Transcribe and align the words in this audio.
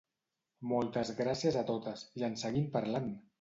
Moltes 0.71 1.11
gràcies 1.19 1.59
a 1.61 1.63
totes, 1.67 2.03
i 2.23 2.27
en 2.29 2.39
seguim 2.47 2.67
parlant! 2.79 3.13